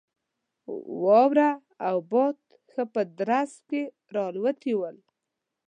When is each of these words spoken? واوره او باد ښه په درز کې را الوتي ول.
واوره 1.03 1.51
او 1.87 1.97
باد 2.11 2.37
ښه 2.71 2.83
په 2.93 3.01
درز 3.19 3.51
کې 3.69 3.81
را 4.13 4.23
الوتي 4.31 4.73
ول. 4.77 4.97